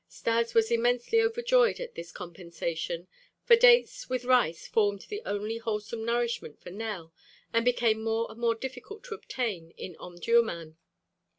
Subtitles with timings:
[0.07, 3.07] Stas was immensely overjoyed at this compensation,
[3.43, 7.13] for dates with rice formed the only wholesome nourishment for Nell
[7.53, 10.77] and became more and more difficult to obtain in Omdurmân.